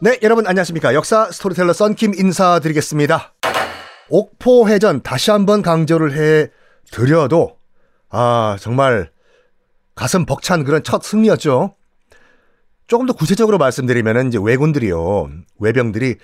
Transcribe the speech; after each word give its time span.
네, 0.00 0.18
여러분 0.22 0.46
안녕하십니까. 0.46 0.92
역사 0.92 1.30
스토리텔러 1.30 1.72
썬킴 1.72 2.12
인사드리겠습니다. 2.14 3.32
옥포해전 4.10 5.02
다시 5.02 5.30
한번 5.30 5.62
강조를 5.62 6.12
해 6.12 6.50
드려도 6.90 7.56
아, 8.10 8.56
정말 8.60 9.10
가슴 9.94 10.26
벅찬 10.26 10.64
그런 10.64 10.82
첫 10.82 11.02
승리였죠. 11.02 11.74
조금 12.86 13.06
더 13.06 13.14
구체적으로 13.14 13.56
말씀드리면은 13.58 14.28
이제 14.28 14.38
왜군들이요. 14.40 15.30
왜병들이 15.58 16.16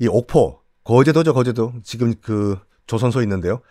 이 0.00 0.08
옥포, 0.08 0.60
거제도죠, 0.84 1.32
거제도. 1.32 1.72
지금 1.84 2.14
그 2.20 2.58
조선소 2.86 3.22
있는데요. 3.22 3.62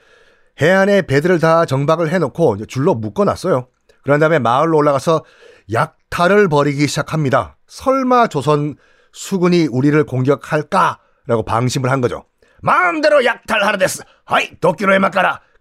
해안에 0.59 1.03
배들을 1.03 1.39
다 1.39 1.65
정박을 1.65 2.11
해 2.11 2.17
놓고 2.17 2.55
이제 2.55 2.65
줄로 2.65 2.95
묶어 2.95 3.25
놨어요. 3.25 3.67
그런 4.03 4.19
다음에 4.19 4.39
마을로 4.39 4.77
올라가서 4.77 5.23
약탈을 5.71 6.49
벌이기 6.49 6.87
시작합니다. 6.87 7.57
설마 7.67 8.27
조선 8.27 8.75
수군이 9.13 9.67
우리를 9.71 10.03
공격할까라고 10.05 11.43
방심을 11.45 11.89
한 11.89 12.01
거죠. 12.01 12.25
마음대로 12.61 13.23
약탈하라 13.25 13.77
됐어. 13.77 14.03
하이 14.25 14.51
도끼로. 14.59 14.93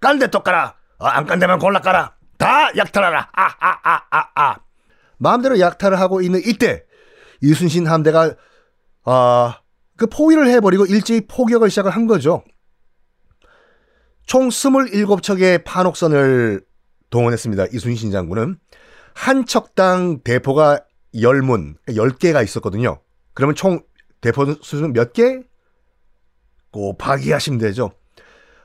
깐데 0.01 0.29
또 0.29 0.43
까라. 0.43 0.75
어, 0.99 1.07
안 1.07 1.27
깐데만 1.27 1.59
골라 1.59 1.81
까라. 1.81 2.15
다 2.39 2.75
약탈하라. 2.77 3.31
아아 3.33 3.55
아 3.61 4.01
아 4.11 4.29
아. 4.35 4.57
마음대로 5.19 5.61
약탈을 5.61 6.01
하고 6.01 6.23
있는 6.23 6.41
이때 6.45 6.85
이순신 7.43 7.87
함대가 7.87 8.35
아, 9.05 9.61
그 9.97 10.07
포위를 10.07 10.49
해버리고 10.49 10.87
일제히 10.87 11.27
포격을 11.27 11.71
시작을 11.71 11.91
한 11.91 12.07
거죠. 12.07 12.43
총 14.27 14.49
27척의 14.49 15.65
판옥선을 15.65 16.63
동원했습니다. 17.11 17.67
이순신 17.73 18.11
장군은 18.11 18.59
한 19.15 19.47
척당 19.47 20.21
대포가 20.23 20.85
10문, 21.15 21.77
10개가 21.89 22.45
있었거든요. 22.45 23.01
그러면 23.35 23.55
총 23.55 23.81
대포 24.21 24.57
수는 24.63 24.93
몇 24.93 25.13
개? 25.13 25.41
곱하기 26.73 27.33
하시면 27.33 27.59
되죠. 27.59 27.93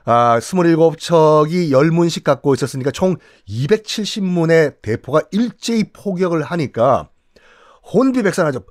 아, 0.04 0.38
27척이 0.38 1.70
10문씩 1.70 2.22
갖고 2.22 2.54
있었으니까 2.54 2.92
총 2.92 3.16
270문의 3.48 4.80
대포가 4.80 5.22
일제히 5.32 5.90
포격을 5.92 6.42
하니까 6.42 7.10
혼비백산하죠. 7.92 8.64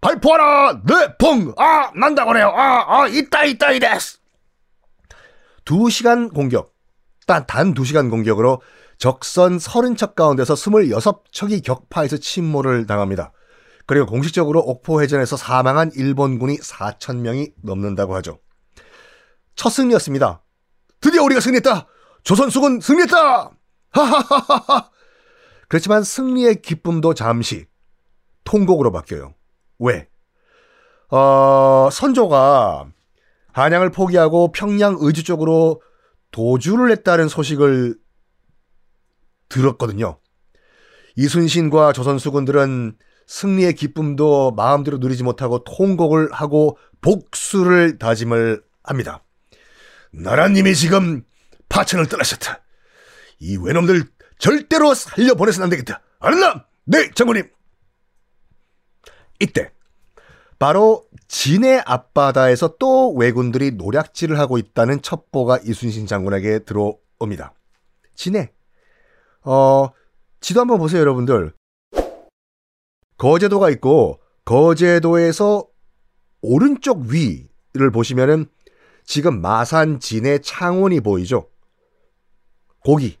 발포하라! 0.00 0.82
네, 0.86 1.16
펑! 1.18 1.54
아, 1.56 1.90
난다 1.98 2.24
그래요. 2.26 2.52
아, 2.54 2.84
아, 2.86 3.08
있다, 3.08 3.44
있다, 3.44 3.72
이데스! 3.72 4.18
2시간 5.64 6.32
공격. 6.32 6.74
단, 7.26 7.46
단 7.46 7.72
2시간 7.74 8.10
공격으로 8.10 8.60
적선 8.98 9.58
30척 9.58 10.14
가운데서 10.14 10.54
26척이 10.54 11.64
격파해서 11.64 12.18
침몰을 12.18 12.86
당합니다. 12.86 13.32
그리고 13.86 14.06
공식적으로 14.06 14.60
옥포해전에서 14.60 15.36
사망한 15.36 15.92
일본군이 15.94 16.58
4천명이 16.58 17.52
넘는다고 17.62 18.14
하죠. 18.16 18.38
첫 19.56 19.70
승리였습니다. 19.70 20.42
드디어 21.00 21.22
우리가 21.22 21.40
승리했다! 21.40 21.86
조선수군 22.22 22.80
승리했다! 22.80 23.50
하하하하하! 23.90 24.90
그렇지만 25.68 26.02
승리의 26.02 26.62
기쁨도 26.62 27.14
잠시 27.14 27.66
통곡으로 28.44 28.90
바뀌어요. 28.92 29.34
왜? 29.78 30.08
어, 31.10 31.88
선조가 31.92 32.86
한양을 33.52 33.90
포기하고 33.90 34.52
평양 34.52 34.96
의주 34.98 35.24
쪽으로 35.24 35.80
도주를 36.30 36.90
했다는 36.90 37.28
소식을 37.28 37.96
들었거든요. 39.54 40.18
이순신과 41.16 41.92
조선 41.92 42.18
수군들은 42.18 42.96
승리의 43.26 43.74
기쁨도 43.74 44.52
마음대로 44.52 44.98
누리지 44.98 45.22
못하고 45.22 45.64
통곡을 45.64 46.32
하고 46.32 46.76
복수를 47.00 47.98
다짐을 47.98 48.62
합니다. 48.82 49.22
나라님이 50.12 50.74
지금 50.74 51.22
파천을 51.68 52.06
떠나셨다. 52.06 52.62
이 53.38 53.56
외놈들 53.56 54.04
절대로 54.38 54.94
살려보내서는 54.94 55.64
안 55.64 55.70
되겠다. 55.70 56.02
알았나? 56.18 56.66
네, 56.84 57.10
장군님. 57.14 57.50
이때 59.40 59.70
바로 60.58 61.04
진해 61.28 61.82
앞바다에서 61.84 62.76
또 62.78 63.12
왜군들이 63.14 63.72
노략질을 63.72 64.38
하고 64.38 64.58
있다는 64.58 65.02
첩보가 65.02 65.60
이순신 65.64 66.06
장군에게 66.06 66.60
들어옵니다. 66.60 67.54
진해. 68.14 68.52
어, 69.44 69.88
지도 70.40 70.60
한번 70.60 70.78
보세요, 70.78 71.00
여러분들. 71.00 71.52
거제도가 73.18 73.70
있고 73.70 74.20
거제도에서 74.44 75.66
오른쪽 76.40 77.02
위를 77.02 77.90
보시면은 77.92 78.46
지금 79.04 79.40
마산, 79.40 80.00
진해, 80.00 80.38
창원이 80.38 81.00
보이죠. 81.00 81.48
거기 82.80 83.18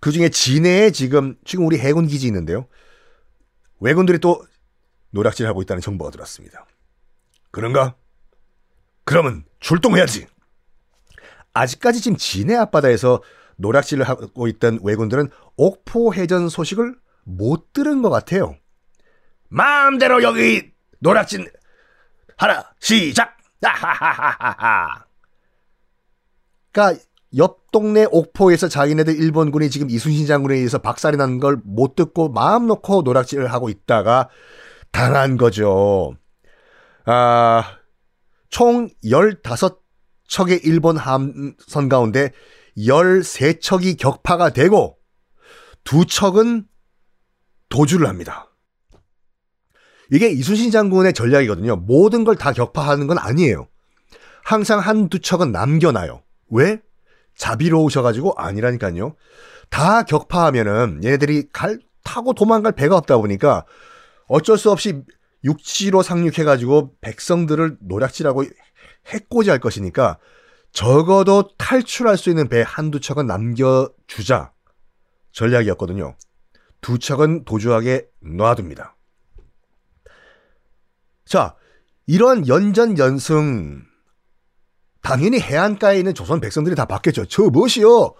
그 0.00 0.12
중에 0.12 0.28
진해에 0.28 0.90
지금 0.90 1.36
지금 1.44 1.66
우리 1.66 1.78
해군 1.78 2.06
기지 2.06 2.26
있는데요. 2.26 2.66
왜군들이 3.80 4.18
또 4.18 4.42
노략질하고 5.10 5.62
있다는 5.62 5.80
정보가 5.80 6.10
들었습니다. 6.10 6.66
그런가? 7.50 7.96
그러면 9.04 9.44
출동해야지. 9.60 10.26
아직까지 11.52 12.00
지금 12.00 12.16
진해 12.16 12.54
앞바다에서 12.54 13.22
노략질을 13.56 14.08
하고 14.08 14.46
있던 14.48 14.80
왜군들은 14.82 15.28
옥포 15.56 16.14
해전 16.14 16.48
소식을 16.48 16.94
못 17.24 17.72
들은 17.72 18.02
것 18.02 18.10
같아요. 18.10 18.56
마음대로 19.48 20.22
여기 20.22 20.72
노략진 21.00 21.46
하나 22.36 22.64
시작. 22.80 23.36
하하하하하. 23.62 25.04
그러니까 26.72 27.02
옆 27.36 27.70
동네 27.72 28.06
옥포에서 28.10 28.68
자기네들 28.68 29.16
일본군이 29.16 29.70
지금 29.70 29.90
이순신 29.90 30.26
장군에 30.26 30.54
의해서 30.56 30.78
박살이 30.78 31.16
난 31.16 31.40
걸 31.40 31.60
못 31.64 31.96
듣고 31.96 32.28
마음 32.28 32.66
놓고 32.66 33.02
노략질을 33.02 33.52
하고 33.52 33.68
있다가 33.68 34.28
당한 34.92 35.36
거죠. 35.36 36.14
아, 37.04 37.78
총 38.50 38.88
15척의 39.04 40.64
일본 40.64 40.96
함선 40.96 41.88
가운데 41.88 42.30
13척이 42.76 43.98
격파가 43.98 44.50
되고 44.50 44.98
두 45.84 46.04
척은 46.06 46.66
도주를 47.68 48.08
합니다. 48.08 48.50
이게 50.12 50.28
이순신 50.30 50.70
장군의 50.70 51.14
전략이거든요. 51.14 51.76
모든 51.76 52.24
걸 52.24 52.36
다 52.36 52.52
격파하는 52.52 53.06
건 53.06 53.18
아니에요. 53.18 53.68
항상 54.44 54.78
한두 54.78 55.20
척은 55.20 55.50
남겨놔요. 55.52 56.22
왜? 56.50 56.80
자비로우셔가지고 57.36 58.34
아니라니까요. 58.36 59.16
다 59.68 60.04
격파하면은 60.04 61.00
얘네들이 61.04 61.48
갈 61.52 61.80
타고 62.04 62.32
도망갈 62.34 62.72
배가 62.72 62.96
없다 62.96 63.18
보니까 63.18 63.66
어쩔 64.28 64.56
수 64.56 64.70
없이 64.70 65.02
육지로 65.42 66.02
상륙해가지고 66.02 66.94
백성들을 67.00 67.78
노략질하고 67.80 68.44
해코지할 69.06 69.58
것이니까 69.58 70.18
적어도 70.76 71.48
탈출할 71.56 72.18
수 72.18 72.28
있는 72.28 72.50
배 72.50 72.62
한두 72.64 73.00
척은 73.00 73.26
남겨주자 73.26 74.52
전략이었거든요. 75.32 76.14
두 76.82 76.98
척은 76.98 77.46
도주하게 77.46 78.06
놔둡니다. 78.20 78.94
자, 81.24 81.56
이런 82.06 82.46
연전 82.46 82.98
연승 82.98 83.84
당연히 85.00 85.40
해안가에 85.40 85.96
있는 85.96 86.12
조선 86.12 86.40
백성들이 86.40 86.76
다 86.76 86.84
봤겠죠. 86.84 87.24
저 87.24 87.44
무엇이요? 87.44 88.12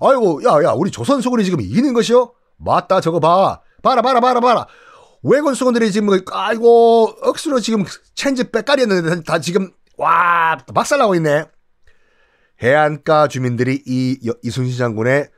아이고, 0.00 0.44
야, 0.44 0.62
야, 0.62 0.70
우리 0.70 0.92
조선 0.92 1.20
수군이 1.20 1.42
지금 1.44 1.60
이기는 1.60 1.94
것이요? 1.94 2.32
맞다, 2.58 3.00
저거 3.00 3.18
봐. 3.18 3.60
봐라, 3.82 4.02
봐라, 4.02 4.20
봐라, 4.20 4.38
봐라. 4.38 4.68
왜군 5.24 5.54
수군들이 5.54 5.90
지금, 5.90 6.10
아이고, 6.30 7.16
억수로 7.22 7.58
지금 7.58 7.84
체인지 8.14 8.44
했는데 8.78 9.24
다 9.24 9.40
지금, 9.40 9.72
와, 9.96 10.56
박살나고 10.72 11.16
있네. 11.16 11.46
해안가 12.62 13.28
주민들이 13.28 13.82
이 13.86 14.18
이순신 14.42 14.76
장군의 14.78 15.30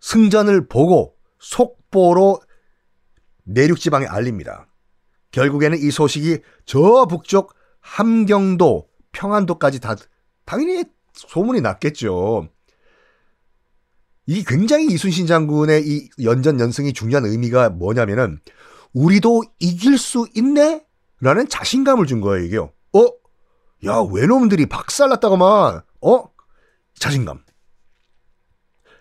승전을 0.00 0.68
보고 0.68 1.16
속보로 1.38 2.40
내륙 3.44 3.78
지방에 3.78 4.06
알립니다. 4.06 4.66
결국에는 5.30 5.78
이 5.78 5.90
소식이 5.90 6.38
저 6.64 7.06
북쪽 7.06 7.54
함경도, 7.80 8.88
평안도까지 9.12 9.80
다 9.80 9.96
당연히 10.44 10.84
소문이 11.12 11.60
났겠죠. 11.60 12.48
이 14.26 14.44
굉장히 14.44 14.86
이순신 14.86 15.26
장군의 15.26 15.86
이 15.86 16.08
연전 16.22 16.60
연승이 16.60 16.92
중요한 16.92 17.26
의미가 17.26 17.70
뭐냐면은 17.70 18.40
우리도 18.94 19.42
이길 19.58 19.98
수 19.98 20.26
있네? 20.34 20.84
라는 21.20 21.48
자신감을 21.48 22.06
준 22.06 22.20
거예요, 22.20 22.44
이게. 22.44 22.58
어? 22.58 22.70
야, 23.86 24.04
외놈들이 24.10 24.66
박살났다고만. 24.66 25.82
어? 26.02 26.33
자신감. 26.98 27.40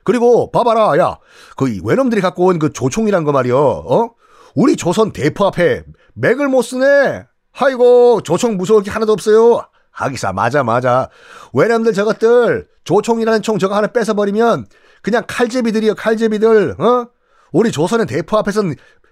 그리고 0.03 0.51
봐봐라, 0.51 0.97
야, 0.99 1.17
그 1.55 1.79
외놈들이 1.83 2.21
갖고 2.21 2.45
온 2.45 2.59
그 2.59 2.73
조총이란 2.73 3.23
거 3.23 3.31
말이여. 3.31 3.57
어? 3.57 4.09
우리 4.55 4.75
조선 4.75 5.11
대포 5.13 5.45
앞에 5.47 5.83
맥을 6.13 6.47
못 6.49 6.61
쓰네. 6.61 7.25
아이고 7.53 8.21
조총 8.21 8.57
무서울 8.57 8.83
게 8.83 8.91
하나도 8.91 9.13
없어요. 9.13 9.61
하기사 9.91 10.33
맞아 10.33 10.63
맞아. 10.63 11.09
외람들 11.53 11.93
저것들 11.93 12.67
조총이라는 12.83 13.41
총 13.43 13.59
저거 13.59 13.75
하나 13.75 13.87
뺏어 13.87 14.13
버리면 14.15 14.65
그냥 15.01 15.23
칼제비들이요 15.27 15.95
칼제비들. 15.95 16.81
어? 16.81 17.07
우리 17.51 17.71
조선의 17.71 18.07
대포 18.07 18.37
앞에선 18.37 18.71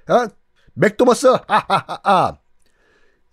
어? 0.10 0.28
맥도 0.74 1.06
못 1.06 1.14
써. 1.14 1.40
아하하하. 1.48 2.38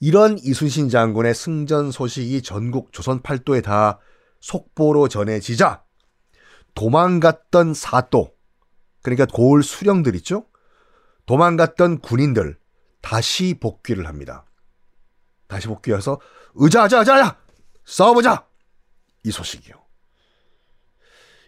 이런 0.00 0.38
이순신 0.38 0.90
장군의 0.90 1.34
승전 1.34 1.90
소식이 1.90 2.42
전국 2.42 2.92
조선 2.92 3.20
팔도에 3.22 3.62
다 3.62 3.98
속보로 4.40 5.08
전해지자 5.08 5.84
도망갔던 6.74 7.74
사또 7.74 8.34
그러니까 9.02 9.26
고을 9.26 9.62
수령들 9.62 10.14
있죠. 10.16 10.46
도망갔던 11.26 12.00
군인들 12.00 12.58
다시 13.00 13.54
복귀를 13.60 14.06
합니다. 14.06 14.44
다시 15.46 15.66
복귀해서 15.66 16.20
의자자자자 16.54 17.38
싸워보자 17.84 18.46
이 19.24 19.30
소식이요. 19.30 19.74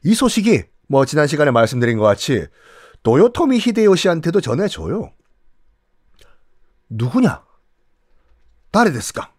이 0.04 0.14
소식이 0.14 0.64
뭐 0.88 1.04
지난 1.04 1.26
시간에 1.26 1.50
말씀드린 1.50 1.98
것 1.98 2.04
같이 2.04 2.46
도요토미 3.02 3.58
히데요시한테도 3.58 4.40
전해줘요. 4.40 5.12
누구냐? 6.88 7.44
다레 8.72 8.92
데스까? 8.92 9.32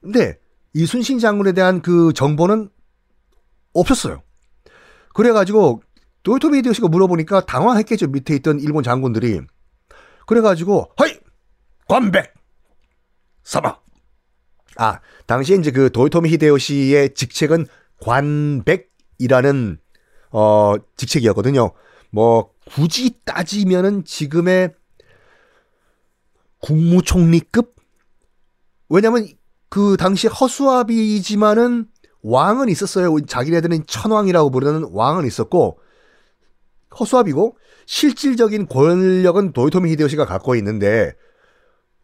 근데 0.00 0.40
이순신 0.74 1.18
장군에 1.18 1.52
대한 1.52 1.82
그 1.82 2.12
정보는 2.12 2.70
없었어요. 3.72 4.22
그래가지고 5.14 5.82
도요토미 6.22 6.58
히데요시가 6.58 6.88
물어보니까 6.88 7.46
당황했겠죠. 7.46 8.08
밑에 8.08 8.34
있던 8.36 8.60
일본 8.60 8.82
장군들이. 8.82 9.40
그래가지고 10.26 10.92
허이 11.00 11.18
관백 11.88 12.34
사마. 13.42 13.78
아 14.76 15.00
당시에 15.26 15.56
이제 15.56 15.70
그 15.70 15.90
도요토미 15.90 16.30
히데요시의 16.30 17.14
직책은 17.14 17.66
관백이라는 18.00 19.78
어 20.30 20.74
직책이었거든요. 20.96 21.72
뭐 22.10 22.52
굳이 22.66 23.18
따지면은 23.24 24.04
지금의 24.04 24.74
국무총리급 26.60 27.74
왜냐면 28.88 29.26
그 29.70 29.96
당시 29.96 30.26
허수아비지만은 30.26 31.86
왕은 32.22 32.68
있었어요. 32.68 33.18
자기네들은 33.24 33.86
천왕이라고 33.86 34.50
부르는 34.50 34.88
왕은 34.92 35.26
있었고 35.26 35.78
허수아비고 36.98 37.56
실질적인 37.86 38.66
권력은 38.66 39.52
도요토미 39.52 39.90
히데요시가 39.92 40.26
갖고 40.26 40.54
있는데 40.56 41.14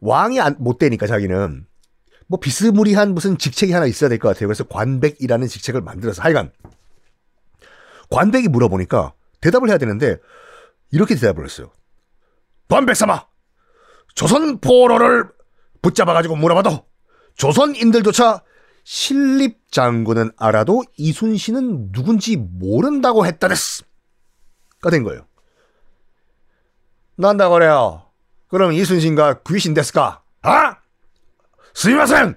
왕이 0.01 0.41
안, 0.41 0.57
못 0.59 0.79
되니까 0.79 1.07
자기는 1.07 1.67
뭐 2.29 2.41
비스무리한 2.41 3.15
무슨 3.15 3.37
직책이 3.37 3.73
하나 3.73 3.87
있어야 3.87 4.09
될 4.09 4.19
것 4.19 4.29
같아요. 4.29 4.49
그래서 4.49 4.65
관백이라는 4.65 5.47
직책을 5.47 5.81
만들어서 5.83 6.23
하여간 6.23 6.53
관백이 8.11 8.49
물어보니까 8.49 9.13
대답을 9.41 9.69
해야 9.69 9.79
되는데 9.79 10.19
이렇게 10.93 11.15
대답을 11.15 11.45
했어요. 11.45 11.71
관백사마 12.69 13.27
조선 14.15 14.61
포로를 14.61 15.31
붙잡아가지고 15.83 16.37
물어봐도 16.37 16.85
조선인들조차 17.37 18.43
신립 18.85 19.71
장군은 19.71 20.31
알아도 20.37 20.85
이순신은 20.97 21.93
누군지 21.93 22.37
모른다고 22.37 23.27
했다데스. 23.27 23.85
가된 24.81 25.03
거예요. 25.03 25.27
난다 27.17 27.49
그래요. 27.49 28.03
그럼 28.49 28.73
이순신과 28.73 29.41
귀신 29.49 29.75
됐을까? 29.75 30.23
아? 30.43 30.77
스미마생! 31.75 32.37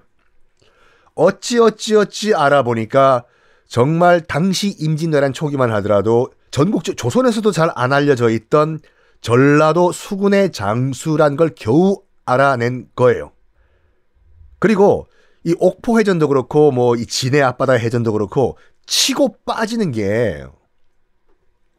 어찌 1.15 1.59
어찌 1.59 1.95
어찌 1.95 2.33
알아보니까 2.33 3.25
정말 3.67 4.21
당시 4.21 4.69
임진왜란 4.69 5.33
초기만 5.33 5.71
하더라도 5.73 6.31
전국 6.49 6.83
조선에서도 6.83 7.51
잘 7.51 7.69
안 7.75 7.93
알려져 7.93 8.29
있던 8.29 8.79
전라도 9.21 9.91
수군의 9.91 10.51
장수란 10.51 11.35
걸 11.35 11.51
겨우 11.55 12.01
알아낸 12.25 12.87
거예요. 12.95 13.31
그리고 14.59 15.07
이 15.43 15.55
옥포 15.59 15.99
해전도 15.99 16.27
그렇고 16.27 16.71
뭐 16.71 16.95
이 16.95 17.05
진해 17.05 17.41
앞바다 17.41 17.73
해전도 17.73 18.11
그렇고 18.13 18.57
치고 18.85 19.37
빠지는 19.45 19.91
게 19.91 20.43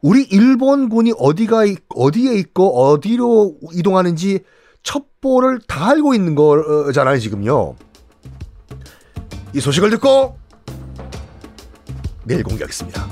우리 0.03 0.23
일본군이 0.23 1.13
어디가 1.19 1.65
어디에 1.95 2.35
있고 2.37 2.85
어디로 2.85 3.57
이동하는지 3.75 4.41
첩보를 4.83 5.61
다 5.67 5.91
알고 5.91 6.15
있는 6.15 6.35
거잖아요 6.35 7.19
지금요. 7.19 7.77
이 9.55 9.61
소식을 9.61 9.91
듣고 9.91 10.39
내일 12.25 12.43
공개하겠습니다. 12.45 13.07